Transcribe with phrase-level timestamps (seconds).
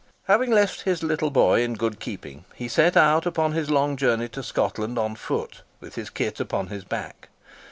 [0.23, 4.27] Having left his little boy in good keeping, he set out upon his long journey
[4.29, 7.29] to Scotland on foot, with his kit upon his back.